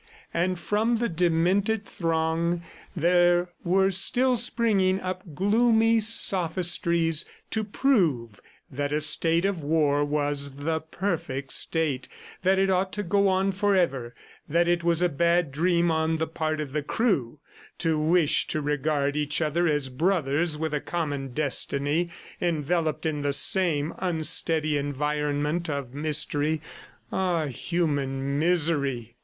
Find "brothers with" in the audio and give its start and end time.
19.89-20.73